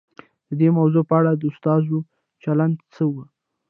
د 0.47 0.49
دې 0.59 0.69
موضوع 0.77 1.03
په 1.09 1.13
اړه 1.19 1.31
د 1.35 1.43
استازو 1.51 1.97
چلند 2.43 2.75
څه 2.93 3.03
و؟ 3.11 3.15